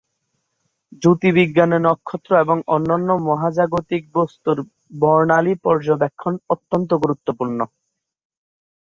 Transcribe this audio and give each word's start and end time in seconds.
জ্যোতির্বিজ্ঞানে 1.01 1.77
নক্ষত্র 1.79 2.31
এবং 2.39 2.57
অন্যান্য 2.67 3.09
মহাজাগতিক 3.27 4.03
বস্তুর 4.15 4.57
বর্ণালি 4.93 5.53
পর্যবেক্ষণ 5.65 6.33
অত্যন্ত 6.53 6.89
গুরুত্বপূর্ণ। 7.03 7.59